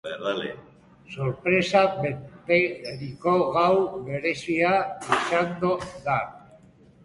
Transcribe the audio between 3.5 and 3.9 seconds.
gau